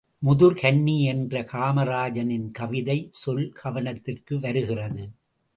[0.19, 5.03] முதிர் கன்னி என்ற காமராஜனின் கவிதைச் சொல் கவனத்துக்கு வருகிறது.